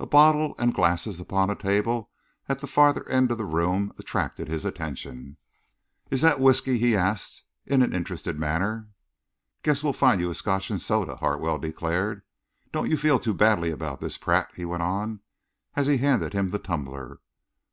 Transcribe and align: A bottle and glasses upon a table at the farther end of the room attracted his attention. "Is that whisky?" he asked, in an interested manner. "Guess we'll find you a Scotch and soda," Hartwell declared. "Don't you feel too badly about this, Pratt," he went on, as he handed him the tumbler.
A 0.00 0.06
bottle 0.06 0.56
and 0.58 0.74
glasses 0.74 1.20
upon 1.20 1.50
a 1.50 1.54
table 1.54 2.10
at 2.48 2.58
the 2.58 2.66
farther 2.66 3.08
end 3.08 3.30
of 3.30 3.38
the 3.38 3.44
room 3.44 3.92
attracted 3.96 4.48
his 4.48 4.64
attention. 4.64 5.36
"Is 6.10 6.20
that 6.22 6.40
whisky?" 6.40 6.78
he 6.78 6.96
asked, 6.96 7.44
in 7.64 7.80
an 7.82 7.94
interested 7.94 8.40
manner. 8.40 8.88
"Guess 9.62 9.84
we'll 9.84 9.92
find 9.92 10.20
you 10.20 10.30
a 10.30 10.34
Scotch 10.34 10.68
and 10.68 10.80
soda," 10.80 11.14
Hartwell 11.14 11.60
declared. 11.60 12.22
"Don't 12.72 12.90
you 12.90 12.96
feel 12.96 13.20
too 13.20 13.34
badly 13.34 13.70
about 13.70 14.00
this, 14.00 14.18
Pratt," 14.18 14.50
he 14.56 14.64
went 14.64 14.82
on, 14.82 15.20
as 15.76 15.86
he 15.86 15.98
handed 15.98 16.32
him 16.32 16.50
the 16.50 16.58
tumbler. 16.58 17.20